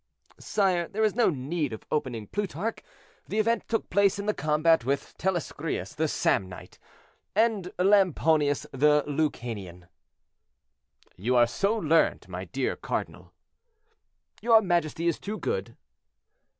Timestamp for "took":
3.67-3.87